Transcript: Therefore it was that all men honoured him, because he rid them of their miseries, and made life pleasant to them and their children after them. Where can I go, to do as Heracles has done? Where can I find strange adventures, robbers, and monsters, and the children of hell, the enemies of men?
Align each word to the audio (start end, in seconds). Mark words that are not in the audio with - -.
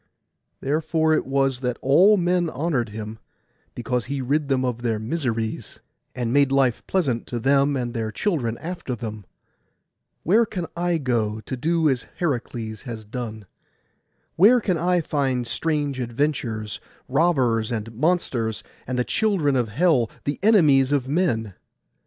Therefore 0.61 1.13
it 1.13 1.27
was 1.27 1.59
that 1.59 1.77
all 1.79 2.17
men 2.17 2.49
honoured 2.49 2.89
him, 2.89 3.19
because 3.75 4.05
he 4.05 4.19
rid 4.19 4.47
them 4.47 4.65
of 4.65 4.81
their 4.81 4.97
miseries, 4.97 5.79
and 6.15 6.33
made 6.33 6.51
life 6.51 6.81
pleasant 6.87 7.27
to 7.27 7.39
them 7.39 7.75
and 7.77 7.93
their 7.93 8.11
children 8.11 8.57
after 8.57 8.95
them. 8.95 9.25
Where 10.23 10.43
can 10.47 10.65
I 10.75 10.97
go, 10.97 11.39
to 11.41 11.55
do 11.55 11.87
as 11.87 12.07
Heracles 12.17 12.81
has 12.81 13.05
done? 13.05 13.45
Where 14.37 14.59
can 14.59 14.79
I 14.79 15.01
find 15.01 15.45
strange 15.45 15.99
adventures, 15.99 16.79
robbers, 17.07 17.71
and 17.71 17.93
monsters, 17.93 18.63
and 18.87 18.97
the 18.97 19.03
children 19.03 19.55
of 19.55 19.69
hell, 19.69 20.09
the 20.23 20.39
enemies 20.41 20.91
of 20.91 21.07
men? 21.07 21.53